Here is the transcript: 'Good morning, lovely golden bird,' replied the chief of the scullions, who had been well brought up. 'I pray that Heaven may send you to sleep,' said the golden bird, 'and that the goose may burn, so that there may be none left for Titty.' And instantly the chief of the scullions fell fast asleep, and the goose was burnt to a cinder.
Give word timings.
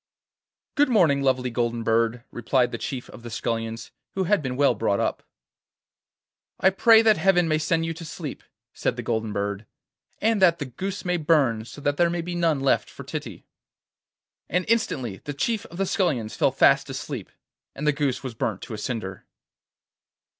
'Good 0.73 0.89
morning, 0.89 1.21
lovely 1.21 1.51
golden 1.51 1.83
bird,' 1.83 2.23
replied 2.31 2.71
the 2.71 2.79
chief 2.79 3.07
of 3.11 3.21
the 3.21 3.29
scullions, 3.29 3.91
who 4.15 4.23
had 4.23 4.41
been 4.41 4.55
well 4.55 4.73
brought 4.73 4.99
up. 4.99 5.21
'I 6.59 6.71
pray 6.71 7.01
that 7.03 7.17
Heaven 7.17 7.47
may 7.47 7.59
send 7.59 7.85
you 7.85 7.93
to 7.93 8.03
sleep,' 8.03 8.41
said 8.73 8.95
the 8.95 9.03
golden 9.03 9.31
bird, 9.31 9.67
'and 10.17 10.41
that 10.41 10.57
the 10.57 10.65
goose 10.65 11.05
may 11.05 11.17
burn, 11.17 11.65
so 11.65 11.81
that 11.81 11.97
there 11.97 12.09
may 12.09 12.21
be 12.21 12.33
none 12.33 12.61
left 12.61 12.89
for 12.89 13.03
Titty.' 13.03 13.45
And 14.49 14.65
instantly 14.67 15.17
the 15.25 15.35
chief 15.35 15.67
of 15.67 15.77
the 15.77 15.85
scullions 15.85 16.35
fell 16.35 16.51
fast 16.51 16.89
asleep, 16.89 17.29
and 17.75 17.85
the 17.85 17.93
goose 17.93 18.23
was 18.23 18.33
burnt 18.33 18.63
to 18.63 18.73
a 18.73 18.79
cinder. 18.79 19.27